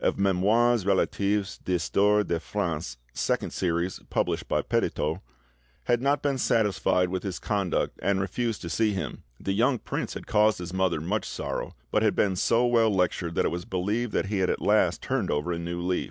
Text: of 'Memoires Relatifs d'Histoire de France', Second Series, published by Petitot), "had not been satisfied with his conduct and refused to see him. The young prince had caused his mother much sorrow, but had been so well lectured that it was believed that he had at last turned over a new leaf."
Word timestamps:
of 0.00 0.18
'Memoires 0.18 0.84
Relatifs 0.84 1.56
d'Histoire 1.64 2.22
de 2.22 2.38
France', 2.38 2.98
Second 3.14 3.54
Series, 3.54 4.00
published 4.10 4.46
by 4.46 4.60
Petitot), 4.60 5.22
"had 5.84 6.02
not 6.02 6.20
been 6.20 6.36
satisfied 6.36 7.08
with 7.08 7.22
his 7.22 7.38
conduct 7.38 7.98
and 8.02 8.20
refused 8.20 8.60
to 8.60 8.68
see 8.68 8.92
him. 8.92 9.22
The 9.40 9.54
young 9.54 9.78
prince 9.78 10.12
had 10.12 10.26
caused 10.26 10.58
his 10.58 10.74
mother 10.74 11.00
much 11.00 11.26
sorrow, 11.26 11.74
but 11.90 12.02
had 12.02 12.14
been 12.14 12.36
so 12.36 12.66
well 12.66 12.94
lectured 12.94 13.34
that 13.36 13.46
it 13.46 13.50
was 13.50 13.64
believed 13.64 14.12
that 14.12 14.26
he 14.26 14.40
had 14.40 14.50
at 14.50 14.60
last 14.60 15.00
turned 15.00 15.30
over 15.30 15.52
a 15.52 15.58
new 15.58 15.80
leaf." 15.80 16.06